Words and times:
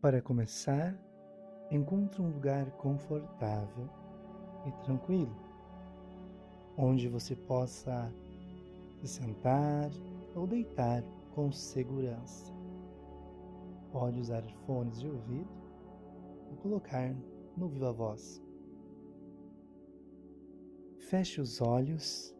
Para 0.00 0.22
começar, 0.22 0.96
encontre 1.72 2.22
um 2.22 2.30
lugar 2.30 2.70
confortável 2.76 3.90
e 4.64 4.70
tranquilo, 4.84 5.36
onde 6.76 7.08
você 7.08 7.34
possa 7.34 8.14
se 9.00 9.08
sentar 9.08 9.90
ou 10.36 10.46
deitar 10.46 11.02
com 11.34 11.50
segurança. 11.50 12.54
Pode 13.90 14.20
usar 14.20 14.44
fones 14.64 15.00
de 15.00 15.08
ouvido 15.08 15.50
ou 16.48 16.56
colocar 16.58 17.12
no 17.56 17.68
viva 17.68 17.92
voz. 17.92 18.40
Feche 21.10 21.40
os 21.40 21.60
olhos 21.60 22.32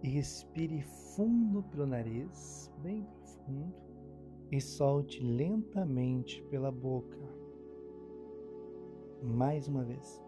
e 0.00 0.08
respire 0.08 0.82
fundo 1.16 1.60
pelo 1.64 1.86
nariz, 1.86 2.72
bem 2.78 3.02
profundo, 3.02 3.87
e 4.50 4.60
solte 4.60 5.22
lentamente 5.22 6.42
pela 6.44 6.70
boca. 6.70 7.18
Mais 9.22 9.68
uma 9.68 9.84
vez. 9.84 10.22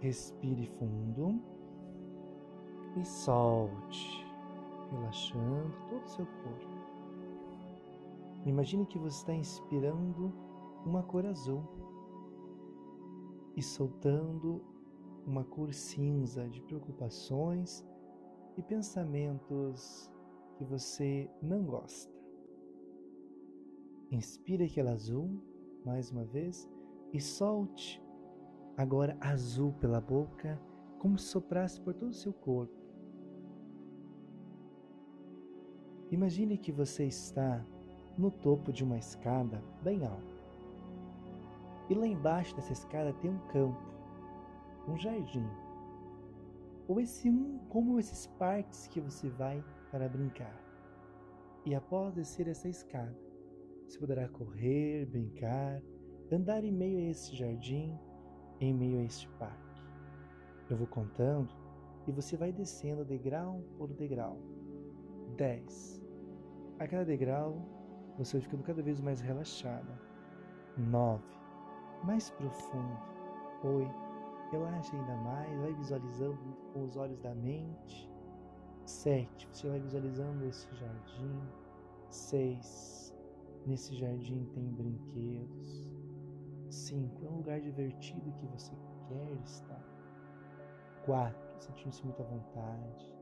Respire 0.00 0.66
fundo 0.78 1.42
e 2.96 3.04
solte, 3.04 4.24
relaxando 4.90 5.74
todo 5.88 6.04
o 6.04 6.08
seu 6.08 6.26
corpo. 6.26 6.78
Imagine 8.46 8.86
que 8.86 8.98
você 8.98 9.16
está 9.16 9.34
inspirando 9.34 10.32
uma 10.84 11.02
cor 11.02 11.26
azul 11.26 11.62
e 13.56 13.62
soltando 13.62 14.62
uma 15.26 15.44
cor 15.44 15.72
cinza 15.74 16.48
de 16.48 16.62
preocupações 16.62 17.84
e 18.56 18.62
pensamentos 18.62 20.10
que 20.58 20.64
você 20.64 21.30
não 21.40 21.62
gosta. 21.62 22.12
Inspire 24.10 24.64
aquele 24.64 24.88
azul 24.88 25.40
mais 25.84 26.10
uma 26.10 26.24
vez 26.24 26.68
e 27.12 27.20
solte 27.20 28.02
agora 28.76 29.16
azul 29.20 29.72
pela 29.74 30.00
boca, 30.00 30.60
como 30.98 31.16
se 31.16 31.26
soprasse 31.26 31.80
por 31.80 31.94
todo 31.94 32.10
o 32.10 32.14
seu 32.14 32.32
corpo. 32.32 32.76
Imagine 36.10 36.58
que 36.58 36.72
você 36.72 37.04
está 37.04 37.64
no 38.16 38.30
topo 38.30 38.72
de 38.72 38.82
uma 38.82 38.98
escada 38.98 39.62
bem 39.82 40.04
alta. 40.04 40.36
E 41.88 41.94
lá 41.94 42.06
embaixo 42.06 42.56
dessa 42.56 42.72
escada 42.72 43.12
tem 43.14 43.30
um 43.30 43.38
campo 43.46 43.88
um 44.88 44.96
jardim, 44.96 45.46
ou 46.88 46.98
esse 46.98 47.28
um 47.28 47.58
como 47.68 47.98
esses 47.98 48.26
parques 48.26 48.88
que 48.88 49.00
você 49.00 49.28
vai 49.28 49.62
para 49.90 50.08
brincar. 50.08 50.54
E 51.64 51.74
após 51.74 52.14
descer 52.14 52.48
essa 52.48 52.68
escada, 52.68 53.16
você 53.86 53.98
poderá 53.98 54.28
correr, 54.28 55.06
brincar, 55.06 55.82
andar 56.30 56.64
em 56.64 56.72
meio 56.72 56.98
a 56.98 57.10
esse 57.10 57.34
jardim, 57.36 57.98
em 58.60 58.74
meio 58.74 58.98
a 58.98 59.04
este 59.04 59.28
parque. 59.30 59.82
Eu 60.70 60.76
vou 60.76 60.86
contando 60.86 61.54
e 62.06 62.12
você 62.12 62.36
vai 62.36 62.52
descendo 62.52 63.04
degrau 63.04 63.62
por 63.76 63.92
degrau. 63.92 64.38
10. 65.36 66.02
A 66.78 66.86
cada 66.86 67.04
degrau, 67.04 67.62
você 68.16 68.38
vai 68.38 68.42
ficando 68.42 68.62
cada 68.62 68.82
vez 68.82 69.00
mais 69.00 69.20
relaxada. 69.20 70.00
9. 70.76 71.22
Mais 72.04 72.30
profundo. 72.30 72.98
8 73.62 74.08
Relaxa 74.50 74.96
ainda 74.96 75.14
mais, 75.16 75.60
vai 75.60 75.74
visualizando 75.74 76.38
com 76.72 76.84
os 76.84 76.96
olhos 76.96 77.20
da 77.20 77.34
mente. 77.34 78.10
Sete, 78.88 79.46
você 79.52 79.68
vai 79.68 79.78
visualizando 79.80 80.46
esse 80.46 80.66
jardim. 80.74 81.42
Seis, 82.08 83.14
nesse 83.66 83.94
jardim 83.94 84.46
tem 84.54 84.64
brinquedos. 84.64 85.86
Cinco, 86.70 87.26
é 87.26 87.28
um 87.28 87.36
lugar 87.36 87.60
divertido 87.60 88.32
que 88.32 88.46
você 88.46 88.72
quer 89.06 89.32
estar. 89.44 89.84
Quatro, 91.04 91.62
sentindo-se 91.62 92.02
muito 92.02 92.22
à 92.22 92.24
vontade. 92.24 93.14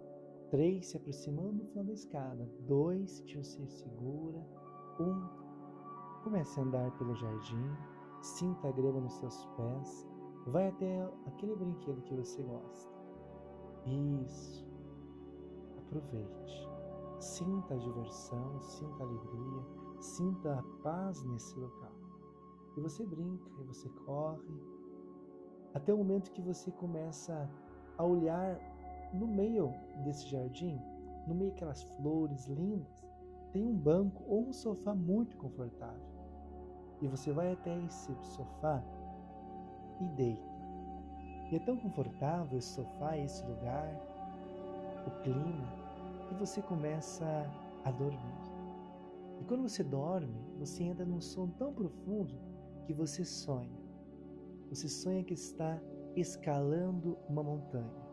Três, 0.53 0.87
se 0.87 0.99
aproximando 0.99 1.55
do 1.55 1.67
final 1.67 1.85
da 1.85 1.93
escada. 1.95 2.49
Dois, 2.61 3.11
sentindo-se 3.11 3.67
segura. 3.67 4.47
Um, 5.01 6.23
comece 6.23 6.61
a 6.61 6.63
andar 6.63 6.97
pelo 6.97 7.17
jardim. 7.17 7.77
Sinta 8.23 8.69
a 8.69 8.73
grama 8.73 9.01
nos 9.01 9.15
seus 9.15 9.45
pés. 9.57 10.07
Vai 10.47 10.69
até 10.69 11.11
aquele 11.27 11.57
brinquedo 11.57 12.03
que 12.03 12.15
você 12.15 12.41
gosta. 12.45 12.95
Isso. 13.85 14.66
Aproveite. 15.87 16.69
Sinta 17.21 17.75
a 17.75 17.79
diversão, 17.79 18.63
sinta 18.63 19.03
a 19.03 19.07
alegria, 19.07 19.63
sinta 20.01 20.59
a 20.59 20.63
paz 20.83 21.23
nesse 21.25 21.59
local. 21.59 21.93
E 22.77 22.81
você 22.81 23.05
brinca, 23.07 23.51
e 23.61 23.65
você 23.65 23.89
corre, 24.05 24.61
até 25.73 25.93
o 25.93 25.99
momento 25.99 26.33
que 26.33 26.43
você 26.43 26.71
começa 26.73 27.49
a 27.97 28.05
olhar 28.05 28.59
no 29.13 29.27
meio 29.27 29.73
desse 30.05 30.29
jardim, 30.29 30.79
no 31.27 31.35
meio 31.35 31.51
daquelas 31.51 31.83
flores 31.83 32.47
lindas, 32.49 33.07
tem 33.53 33.65
um 33.65 33.77
banco 33.77 34.23
ou 34.27 34.49
um 34.49 34.53
sofá 34.53 34.95
muito 34.95 35.37
confortável. 35.37 36.05
E 37.01 37.09
você 37.09 37.33
vai 37.33 37.53
até 37.53 37.79
esse 37.85 38.15
sofá 38.23 38.83
e 40.01 40.09
deita. 40.11 40.57
E 41.51 41.57
é 41.57 41.59
tão 41.61 41.77
confortável 41.77 42.59
esse 42.59 42.75
sofá, 42.75 43.17
esse 43.17 43.45
lugar, 43.47 44.16
o 45.07 45.11
clima, 45.23 45.73
que 46.29 46.35
você 46.35 46.61
começa 46.63 47.25
a 47.85 47.91
dormir. 47.91 48.47
E 49.41 49.45
quando 49.45 49.69
você 49.69 49.85
dorme, 49.85 50.41
você 50.59 50.83
entra 50.83 51.05
num 51.05 51.21
sono 51.21 51.53
tão 51.59 51.73
profundo 51.73 52.35
que 52.85 52.93
você 52.93 53.25
sonha. 53.25 53.79
Você 54.69 54.89
sonha 54.89 55.23
que 55.23 55.35
está 55.35 55.81
escalando 56.17 57.17
uma 57.29 57.43
montanha. 57.43 58.07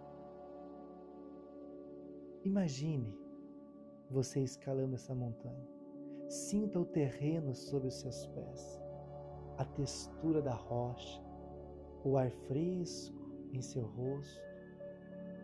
Imagine 2.44 3.18
você 4.10 4.42
escalando 4.42 4.96
essa 4.96 5.16
montanha. 5.16 5.68
Sinta 6.28 6.80
o 6.80 6.86
terreno 6.86 7.56
sob 7.56 7.88
os 7.88 7.96
seus 7.96 8.26
pés, 8.28 8.82
a 9.58 9.66
textura 9.66 10.42
da 10.42 10.54
rocha, 10.54 11.22
o 12.04 12.18
ar 12.18 12.30
fresco 12.48 13.16
em 13.54 13.62
seu 13.62 13.86
rosto. 13.86 14.42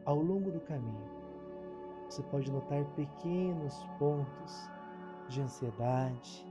Ao 0.06 0.20
longo 0.20 0.52
do 0.52 0.60
caminho, 0.62 1.19
você 2.10 2.24
pode 2.24 2.52
notar 2.52 2.84
pequenos 2.96 3.86
pontos 4.00 4.70
de 5.28 5.42
ansiedade 5.42 6.46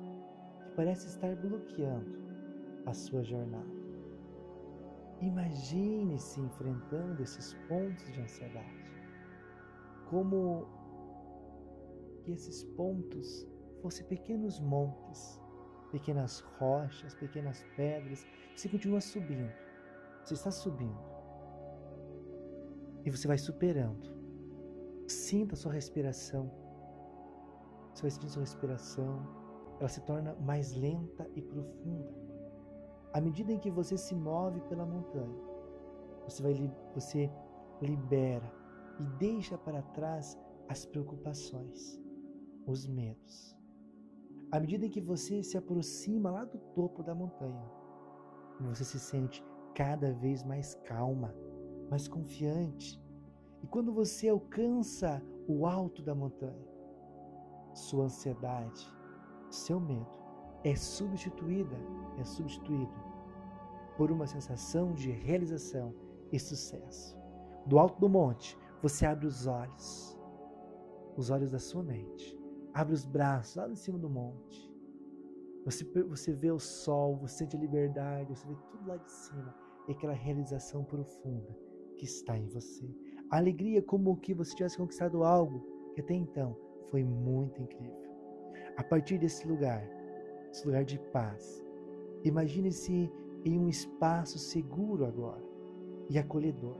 que 0.62 0.70
parecem 0.76 1.08
estar 1.08 1.34
bloqueando 1.36 2.16
a 2.86 2.94
sua 2.94 3.22
jornada. 3.24 3.78
Imagine-se 5.20 6.40
enfrentando 6.40 7.22
esses 7.22 7.54
pontos 7.68 8.12
de 8.12 8.20
ansiedade, 8.20 8.92
como 10.08 10.68
que 12.22 12.30
esses 12.30 12.62
pontos 12.76 13.46
fossem 13.82 14.06
pequenos 14.06 14.60
montes, 14.60 15.42
pequenas 15.90 16.40
rochas, 16.58 17.14
pequenas 17.16 17.66
pedras, 17.76 18.24
você 18.54 18.68
continua 18.68 19.00
subindo 19.00 19.52
você 20.28 20.34
está 20.34 20.50
subindo. 20.50 20.98
E 23.04 23.10
você 23.10 23.26
vai 23.26 23.38
superando. 23.38 24.17
Sinta 25.08 25.56
sua 25.56 25.72
respiração. 25.72 26.50
Você 27.94 28.02
vai 28.02 28.10
sentindo 28.10 28.30
sua 28.30 28.42
respiração. 28.42 29.26
Ela 29.80 29.88
se 29.88 30.02
torna 30.02 30.34
mais 30.34 30.74
lenta 30.74 31.26
e 31.34 31.40
profunda. 31.40 32.14
À 33.14 33.20
medida 33.20 33.50
em 33.50 33.58
que 33.58 33.70
você 33.70 33.96
se 33.96 34.14
move 34.14 34.60
pela 34.68 34.84
montanha, 34.84 35.40
você, 36.24 36.42
vai, 36.42 36.54
você 36.94 37.30
libera 37.80 38.52
e 39.00 39.04
deixa 39.18 39.56
para 39.56 39.80
trás 39.80 40.38
as 40.68 40.84
preocupações, 40.84 41.98
os 42.66 42.86
medos. 42.86 43.56
À 44.52 44.60
medida 44.60 44.84
em 44.84 44.90
que 44.90 45.00
você 45.00 45.42
se 45.42 45.56
aproxima 45.56 46.30
lá 46.30 46.44
do 46.44 46.58
topo 46.74 47.02
da 47.02 47.14
montanha, 47.14 47.64
você 48.60 48.84
se 48.84 48.98
sente 48.98 49.42
cada 49.74 50.12
vez 50.12 50.44
mais 50.44 50.74
calma, 50.84 51.34
mais 51.88 52.06
confiante. 52.06 53.00
E 53.62 53.66
quando 53.66 53.92
você 53.92 54.28
alcança 54.28 55.22
o 55.46 55.66
alto 55.66 56.02
da 56.02 56.14
montanha, 56.14 56.68
sua 57.74 58.04
ansiedade, 58.04 58.86
seu 59.50 59.80
medo 59.80 60.18
é 60.64 60.74
substituída, 60.74 61.76
é 62.18 62.24
substituído 62.24 62.92
por 63.96 64.10
uma 64.10 64.26
sensação 64.26 64.92
de 64.92 65.10
realização 65.10 65.94
e 66.30 66.38
sucesso. 66.38 67.16
Do 67.66 67.78
alto 67.78 67.98
do 68.00 68.08
monte, 68.08 68.56
você 68.82 69.06
abre 69.06 69.26
os 69.26 69.46
olhos, 69.46 70.18
os 71.16 71.30
olhos 71.30 71.50
da 71.50 71.58
sua 71.58 71.82
mente, 71.82 72.38
abre 72.72 72.94
os 72.94 73.04
braços 73.04 73.56
lá 73.56 73.68
em 73.68 73.76
cima 73.76 73.98
do 73.98 74.08
monte. 74.08 74.68
Você, 75.64 75.84
você 75.84 76.32
vê 76.32 76.50
o 76.50 76.58
sol, 76.58 77.16
você 77.16 77.38
sente 77.38 77.56
a 77.56 77.60
liberdade, 77.60 78.34
você 78.34 78.46
vê 78.46 78.54
tudo 78.70 78.86
lá 78.86 78.96
de 78.96 79.10
cima 79.10 79.54
e 79.88 79.92
aquela 79.92 80.14
realização 80.14 80.84
profunda 80.84 81.54
que 81.96 82.04
está 82.04 82.36
em 82.38 82.46
você. 82.46 82.88
A 83.30 83.36
alegria 83.36 83.82
como 83.82 84.16
que 84.16 84.32
você 84.32 84.54
tivesse 84.54 84.78
conquistado 84.78 85.22
algo 85.22 85.62
que 85.94 86.00
até 86.00 86.14
então 86.14 86.56
foi 86.90 87.04
muito 87.04 87.60
incrível. 87.60 88.00
A 88.76 88.82
partir 88.82 89.18
desse 89.18 89.46
lugar, 89.46 89.86
esse 90.50 90.66
lugar 90.66 90.84
de 90.84 90.98
paz. 91.12 91.62
Imagine-se 92.24 93.12
em 93.44 93.58
um 93.58 93.68
espaço 93.68 94.38
seguro 94.38 95.04
agora 95.04 95.44
e 96.08 96.18
acolhedor, 96.18 96.76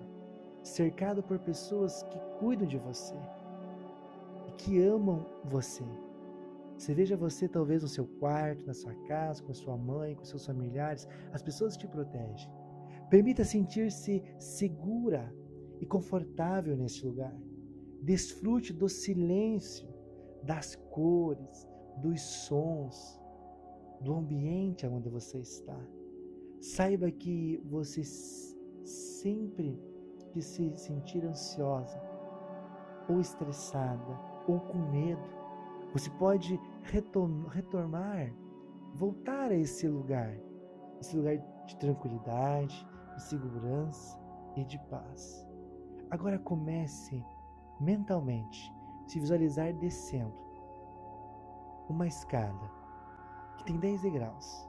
cercado 0.63 1.23
por 1.23 1.39
pessoas 1.39 2.03
que 2.05 2.19
cuidam 2.39 2.67
de 2.67 2.79
você 2.79 3.15
e 4.47 4.53
que 4.53 4.83
amam 4.83 5.27
você. 5.45 5.85
Você 6.79 6.95
veja 6.95 7.17
você 7.17 7.47
talvez 7.47 7.83
no 7.83 7.89
seu 7.89 8.07
quarto, 8.07 8.67
na 8.67 8.73
sua 8.73 8.95
casa, 9.07 9.43
com 9.43 9.51
a 9.51 9.55
sua 9.55 9.77
mãe, 9.77 10.15
com 10.15 10.25
seus 10.25 10.47
familiares, 10.47 11.07
as 11.33 11.43
pessoas 11.43 11.77
te 11.77 11.87
protegem. 11.87 12.51
Permita 13.11 13.45
sentir-se 13.45 14.23
segura 14.39 15.31
e 15.81 15.87
confortável 15.87 16.77
nesse 16.77 17.05
lugar. 17.07 17.37
Desfrute 18.03 18.73
do 18.73 18.89
silêncio, 18.89 19.89
das 20.43 20.77
cores, 20.91 21.67
dos 21.97 22.21
sons, 22.21 23.21
do 24.01 24.15
ambiente 24.15 24.87
onde 24.87 25.09
você 25.09 25.39
está. 25.39 25.79
Saiba 26.61 27.11
que 27.11 27.61
você 27.65 28.03
sempre 28.85 29.79
que 30.33 30.43
se 30.43 30.77
sentir 30.77 31.25
ansiosa, 31.25 32.01
ou 33.09 33.21
estressada, 33.21 34.19
ou 34.47 34.61
com 34.61 34.79
medo, 34.91 35.23
você 35.93 36.11
pode 36.11 36.61
retornar, 36.83 38.35
voltar 38.95 39.51
a 39.51 39.57
esse 39.57 39.89
lugar, 39.89 40.39
esse 41.01 41.17
lugar 41.17 41.39
de 41.67 41.77
tranquilidade, 41.79 42.87
de 43.15 43.23
segurança 43.23 44.21
e 44.57 44.65
de 44.65 44.79
paz. 44.91 45.48
Agora 46.11 46.39
comece 46.39 47.25
mentalmente 47.79 48.75
se 49.07 49.21
visualizar 49.21 49.73
descendo 49.75 50.35
uma 51.89 52.07
escada 52.07 52.71
que 53.59 53.65
tem 53.65 53.79
10 53.79 54.03
degraus. 54.03 54.69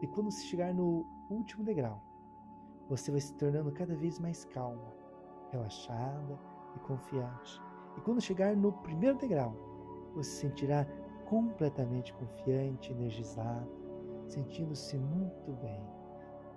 E 0.00 0.06
quando 0.06 0.30
você 0.30 0.42
chegar 0.42 0.72
no 0.72 1.06
último 1.28 1.64
degrau, 1.64 2.02
você 2.88 3.10
vai 3.10 3.20
se 3.20 3.34
tornando 3.34 3.72
cada 3.72 3.96
vez 3.96 4.18
mais 4.20 4.44
calma, 4.44 4.92
relaxada 5.50 6.38
e 6.76 6.78
confiante. 6.80 7.60
E 7.96 8.00
quando 8.00 8.20
chegar 8.20 8.54
no 8.56 8.72
primeiro 8.72 9.18
degrau, 9.18 9.56
você 10.14 10.30
se 10.30 10.40
sentirá 10.42 10.86
completamente 11.24 12.12
confiante, 12.14 12.92
energizado, 12.92 13.68
sentindo-se 14.28 14.96
muito 14.98 15.52
bem. 15.60 15.80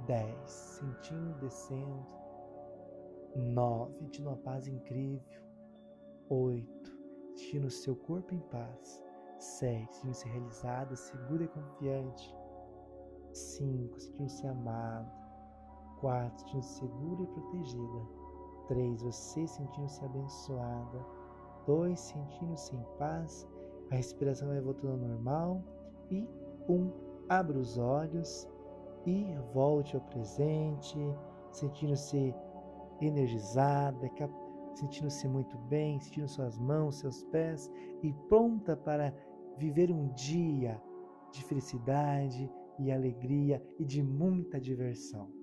10, 0.06 0.50
sentindo, 0.50 1.40
descendo. 1.40 2.19
9, 3.36 3.94
sentindo 3.98 4.30
uma 4.30 4.38
paz 4.38 4.68
incrível. 4.68 5.44
8, 6.30 6.68
sentindo 7.36 7.70
seu 7.70 7.96
corpo 7.96 8.34
em 8.34 8.40
paz. 8.52 9.04
7, 9.40 9.94
sentindo-se 9.96 10.28
realizada, 10.28 10.96
segura 10.96 11.44
e 11.44 11.48
confiante. 11.48 12.36
5, 13.34 14.00
sentindo-se 14.00 14.48
amado. 14.48 15.12
4, 16.02 16.40
sentindo-se 16.40 16.80
segura 16.80 17.24
e 17.24 17.28
protegida. 17.28 18.08
3, 18.68 19.02
você 19.02 19.48
sentindo-se 19.48 20.04
abençoada. 20.06 21.06
2, 21.66 22.00
sentindo-se 22.00 22.76
em 22.76 22.84
paz. 22.98 23.48
A 23.92 23.96
respiração 23.96 24.50
vai 24.50 24.62
voltando 24.62 24.92
ao 24.92 25.10
normal. 25.10 25.64
E 26.12 26.28
1, 26.68 26.74
um, 26.74 26.92
abra 27.30 27.58
os 27.58 27.78
olhos 27.78 28.48
e 29.06 29.36
volte 29.54 29.96
ao 29.96 30.02
presente, 30.04 30.98
sentindo-se 31.52 32.34
energizada, 33.06 34.10
sentindo-se 34.74 35.28
muito 35.28 35.58
bem, 35.58 36.00
sentindo 36.00 36.28
suas 36.28 36.58
mãos, 36.58 37.00
seus 37.00 37.24
pés 37.26 37.70
e 38.02 38.14
pronta 38.28 38.76
para 38.76 39.14
viver 39.58 39.92
um 39.92 40.12
dia 40.14 40.82
de 41.32 41.44
felicidade 41.44 42.50
e 42.80 42.92
alegria 42.92 43.62
e 43.78 43.86
de 43.86 44.02
muita 44.02 44.60
diversão. 44.60 45.39